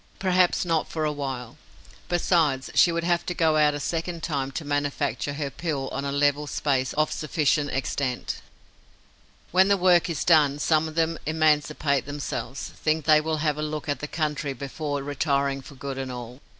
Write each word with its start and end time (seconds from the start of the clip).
Perhaps 0.17 0.65
not, 0.65 0.87
for 0.87 1.05
a 1.05 1.11
while. 1.11 1.57
Besides, 2.09 2.71
she 2.73 2.91
would 2.91 3.03
have 3.03 3.23
to 3.27 3.35
go 3.35 3.57
out 3.57 3.75
a 3.75 3.79
second 3.79 4.23
time, 4.23 4.49
to 4.53 4.65
manufacture 4.65 5.33
her 5.33 5.51
pill 5.51 5.89
on 5.89 6.03
a 6.05 6.11
level 6.11 6.47
space 6.47 6.91
of 6.93 7.11
sufficient 7.11 7.69
extent. 7.69 8.41
When 9.51 9.67
the 9.67 9.77
work 9.77 10.09
is 10.09 10.23
done, 10.23 10.57
some 10.57 10.87
of 10.87 10.95
them 10.95 11.19
emancipate 11.27 12.07
themselves, 12.07 12.63
think 12.67 13.05
they 13.05 13.21
will 13.21 13.37
have 13.45 13.59
a 13.59 13.61
look 13.61 13.87
at 13.87 13.99
the 13.99 14.07
country 14.07 14.53
before 14.53 15.03
retiring 15.03 15.61
for 15.61 15.75
good 15.75 15.99
and 15.99 16.11
all. 16.11 16.41